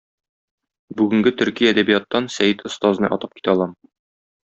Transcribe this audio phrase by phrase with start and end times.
[1.01, 3.77] Бүгенге төрки әдәбияттан Сәет остазны атап китә алам.